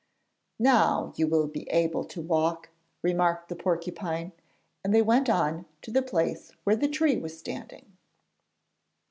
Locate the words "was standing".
7.19-7.91